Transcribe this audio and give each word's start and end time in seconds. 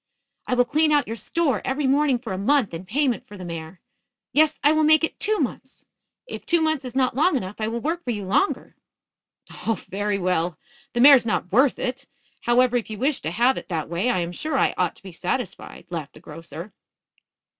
"I 0.47 0.55
will 0.55 0.65
clean 0.65 0.91
out 0.91 1.05
your 1.05 1.15
store 1.15 1.61
every 1.63 1.85
morning 1.85 2.17
for 2.17 2.33
a 2.33 2.37
month 2.39 2.73
in 2.73 2.87
payment 2.87 3.27
for 3.27 3.37
the 3.37 3.45
mare. 3.45 3.81
Yes, 4.33 4.59
I 4.63 4.71
will 4.71 4.83
make 4.83 5.03
it 5.03 5.19
two 5.19 5.37
months. 5.37 5.85
If 6.25 6.43
two 6.43 6.59
months 6.59 6.83
is 6.83 6.95
not 6.95 7.15
long 7.15 7.37
enough, 7.37 7.57
I 7.59 7.67
will 7.67 7.81
work 7.81 8.03
for 8.03 8.09
you 8.09 8.25
longer." 8.25 8.75
"Oh, 9.67 9.79
very 9.89 10.17
well. 10.17 10.57
The 10.93 11.01
mare's 11.01 11.23
not 11.23 11.51
worth 11.51 11.77
it. 11.77 12.07
However, 12.45 12.77
if 12.77 12.89
you 12.89 12.97
wish 12.97 13.21
to 13.21 13.29
have 13.29 13.57
it 13.59 13.69
that 13.69 13.89
way 13.89 14.09
I 14.09 14.21
am 14.21 14.31
sure 14.31 14.57
I 14.57 14.73
ought 14.75 14.95
to 14.95 15.03
be 15.03 15.11
satisfied," 15.11 15.85
laughed 15.91 16.13
the 16.15 16.19
grocer. 16.19 16.73